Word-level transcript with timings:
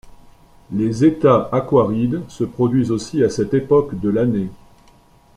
Les 0.71 1.05
Êta 1.05 1.47
aquarides 1.51 2.27
se 2.27 2.43
produisent 2.43 2.89
aussi 2.89 3.23
à 3.23 3.29
cette 3.29 3.53
époque 3.53 3.93
de 3.99 4.09
l'année. 4.09 4.49